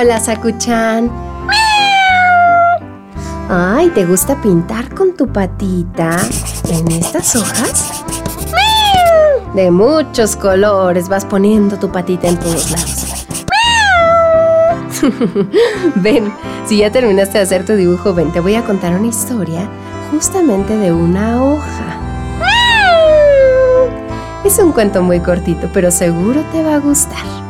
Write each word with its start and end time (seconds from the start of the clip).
Hola, 0.00 0.18
Sakuchan. 0.18 1.10
Ay, 3.50 3.90
¿te 3.90 4.06
gusta 4.06 4.40
pintar 4.40 4.94
con 4.94 5.14
tu 5.14 5.30
patita 5.30 6.16
en 6.70 6.90
estas 6.90 7.36
hojas? 7.36 8.02
De 9.54 9.70
muchos 9.70 10.36
colores 10.36 11.10
vas 11.10 11.26
poniendo 11.26 11.78
tu 11.78 11.92
patita 11.92 12.28
en 12.28 12.38
todos 12.38 12.70
lados. 12.70 13.26
ven, 15.96 16.32
si 16.64 16.78
ya 16.78 16.90
terminaste 16.90 17.36
de 17.36 17.44
hacer 17.44 17.66
tu 17.66 17.74
dibujo, 17.74 18.14
ven, 18.14 18.32
te 18.32 18.40
voy 18.40 18.54
a 18.54 18.64
contar 18.64 18.98
una 18.98 19.08
historia 19.08 19.68
justamente 20.10 20.78
de 20.78 20.94
una 20.94 21.44
hoja. 21.44 22.00
Es 24.44 24.58
un 24.58 24.72
cuento 24.72 25.02
muy 25.02 25.20
cortito, 25.20 25.68
pero 25.74 25.90
seguro 25.90 26.42
te 26.52 26.62
va 26.62 26.76
a 26.76 26.78
gustar. 26.78 27.49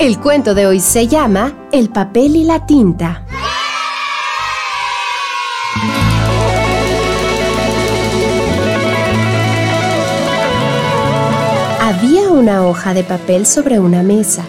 El 0.00 0.18
cuento 0.18 0.54
de 0.54 0.66
hoy 0.66 0.80
se 0.80 1.08
llama 1.08 1.52
El 1.72 1.90
papel 1.90 2.34
y 2.34 2.44
la 2.44 2.64
tinta. 2.64 3.22
Había 11.82 12.30
una 12.30 12.66
hoja 12.66 12.94
de 12.94 13.04
papel 13.04 13.44
sobre 13.44 13.78
una 13.78 14.02
mesa, 14.02 14.42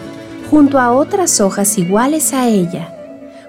junto 0.49 0.79
a 0.79 0.93
otras 0.93 1.41
hojas 1.41 1.77
iguales 1.77 2.31
a 2.31 2.47
ella, 2.47 2.95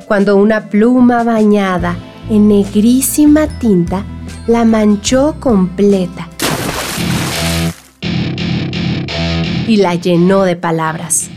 cuando 0.08 0.34
una 0.34 0.70
pluma 0.70 1.22
bañada 1.22 1.94
en 2.28 2.48
negrísima 2.48 3.46
tinta 3.46 4.04
la 4.48 4.64
manchó 4.64 5.36
completa 5.38 6.28
y 9.68 9.76
la 9.76 9.94
llenó 9.94 10.42
de 10.42 10.56
palabras 10.56 11.30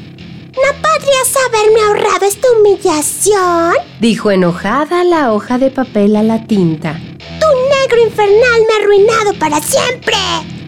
podrías 0.61 1.33
haberme 1.47 1.81
ahorrado 1.81 2.25
esta 2.25 2.47
humillación? 2.51 3.73
Dijo 3.99 4.31
enojada 4.31 5.03
la 5.03 5.33
hoja 5.33 5.57
de 5.57 5.71
papel 5.71 6.15
a 6.15 6.23
la 6.23 6.45
tinta. 6.45 6.99
Tu 7.17 7.47
negro 7.79 8.01
infernal 8.03 8.61
me 8.67 8.73
ha 8.73 8.81
arruinado 8.81 9.33
para 9.39 9.61
siempre. 9.61 10.15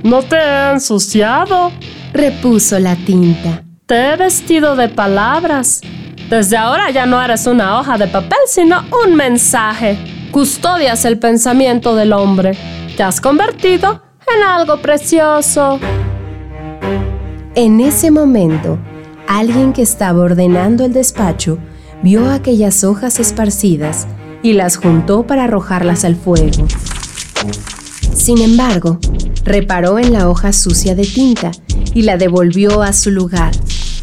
No 0.04 0.24
te 0.24 0.36
he 0.36 0.72
ensuciado, 0.72 1.72
repuso 2.14 2.80
la 2.80 2.96
tinta. 2.96 3.64
Te 3.86 4.12
he 4.12 4.16
vestido 4.18 4.76
de 4.76 4.90
palabras. 4.90 5.82
Desde 6.30 6.58
ahora 6.58 6.92
ya 6.92 7.06
no 7.06 7.22
eres 7.22 7.48
una 7.48 7.80
hoja 7.80 7.98
de 7.98 8.08
papel, 8.08 8.40
sino 8.48 8.84
un 9.06 9.16
mensaje. 9.16 9.98
Custodias 10.32 11.06
el 11.06 11.18
pensamiento 11.20 11.96
del 11.96 12.12
hombre. 12.12 12.58
Te 12.98 13.04
has 13.04 13.22
convertido 13.22 14.02
en 14.36 14.44
algo 14.44 14.78
precioso. 14.82 15.80
En 17.56 17.80
ese 17.80 18.12
momento, 18.12 18.78
Alguien 19.28 19.74
que 19.74 19.82
estaba 19.82 20.20
ordenando 20.20 20.86
el 20.86 20.94
despacho 20.94 21.58
vio 22.02 22.32
aquellas 22.32 22.84
hojas 22.84 23.20
esparcidas 23.20 24.08
y 24.42 24.54
las 24.54 24.78
juntó 24.78 25.28
para 25.28 25.44
arrojarlas 25.44 26.06
al 26.06 26.16
fuego. 26.16 26.66
Sin 28.14 28.42
embargo, 28.42 29.00
reparó 29.44 30.00
en 30.00 30.14
la 30.14 30.30
hoja 30.30 30.54
sucia 30.54 30.96
de 30.96 31.06
tinta 31.06 31.52
y 31.94 32.04
la 32.04 32.18
devolvió 32.18 32.82
a 32.82 32.94
su 32.94 33.12
lugar, 33.12 33.52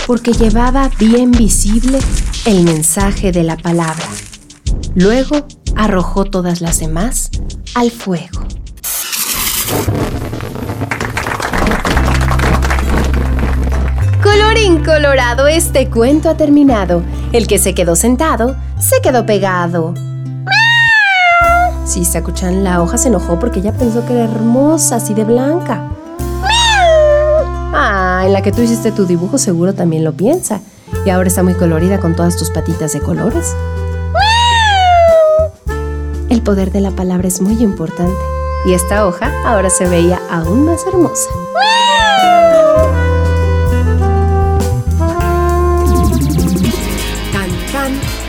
porque 0.06 0.32
llevaba 0.32 0.90
bien 0.98 1.30
visible 1.30 1.98
el 2.44 2.62
mensaje 2.64 3.32
de 3.32 3.44
la 3.44 3.56
palabra. 3.56 4.06
Luego 4.94 5.46
arrojó 5.74 6.26
todas 6.26 6.60
las 6.60 6.80
demás 6.80 7.30
al 7.74 7.90
fuego. 7.90 8.44
Colorado, 14.94 15.48
este 15.48 15.90
cuento 15.90 16.30
ha 16.30 16.36
terminado. 16.36 17.02
El 17.32 17.48
que 17.48 17.58
se 17.58 17.74
quedó 17.74 17.96
sentado, 17.96 18.54
se 18.78 19.00
quedó 19.00 19.26
pegado. 19.26 19.92
Sí, 21.84 22.02
escuchan 22.02 22.62
la 22.62 22.80
hoja 22.80 22.96
se 22.96 23.08
enojó 23.08 23.40
porque 23.40 23.58
ella 23.58 23.72
pensó 23.72 24.06
que 24.06 24.12
era 24.12 24.24
hermosa, 24.24 24.96
así 24.96 25.12
de 25.12 25.24
blanca. 25.24 25.88
Ah, 27.74 28.22
en 28.24 28.32
la 28.32 28.40
que 28.40 28.52
tú 28.52 28.62
hiciste 28.62 28.92
tu 28.92 29.04
dibujo 29.04 29.36
seguro 29.36 29.74
también 29.74 30.04
lo 30.04 30.12
piensa. 30.12 30.60
Y 31.04 31.10
ahora 31.10 31.26
está 31.26 31.42
muy 31.42 31.54
colorida 31.54 31.98
con 31.98 32.14
todas 32.14 32.36
tus 32.36 32.50
patitas 32.50 32.92
de 32.92 33.00
colores. 33.00 33.52
El 36.28 36.40
poder 36.42 36.70
de 36.70 36.80
la 36.80 36.92
palabra 36.92 37.26
es 37.26 37.40
muy 37.40 37.60
importante. 37.60 38.14
Y 38.64 38.74
esta 38.74 39.08
hoja 39.08 39.32
ahora 39.44 39.70
se 39.70 39.88
veía 39.88 40.20
aún 40.30 40.66
más 40.66 40.86
hermosa. 40.86 41.30
Bye. 47.84 48.23